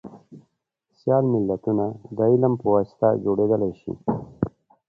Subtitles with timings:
[0.97, 1.85] سیال ملتونه
[2.17, 3.93] دعلم په واسطه جوړیدلی شي